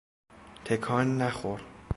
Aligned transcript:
تکان 0.65 1.17
نخور! 1.21 1.61